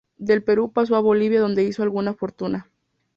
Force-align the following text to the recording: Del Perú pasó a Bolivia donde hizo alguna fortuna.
Del 0.17 0.41
Perú 0.41 0.71
pasó 0.73 0.95
a 0.95 0.99
Bolivia 0.99 1.39
donde 1.39 1.63
hizo 1.63 1.83
alguna 1.83 2.15
fortuna. 2.15 2.67